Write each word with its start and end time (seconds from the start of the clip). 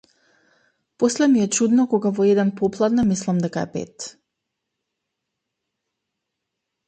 После 0.97 1.27
ми 1.33 1.41
е 1.41 1.49
чудно 1.57 1.83
кога 1.91 2.11
во 2.19 2.23
еден 2.29 2.49
попладне 2.61 3.05
мислам 3.09 3.43
дека 3.43 3.65
е 3.69 3.71
пет. 3.73 4.07